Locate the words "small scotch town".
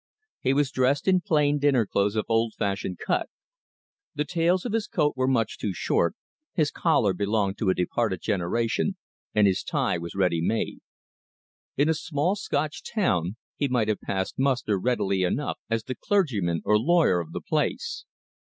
11.93-13.35